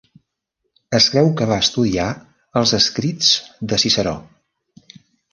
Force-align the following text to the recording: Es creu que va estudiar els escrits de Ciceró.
Es 0.99 1.05
creu 1.15 1.27
que 1.41 1.47
va 1.51 1.57
estudiar 1.65 2.07
els 2.61 2.73
escrits 2.77 3.29
de 3.73 3.79
Ciceró. 3.83 4.15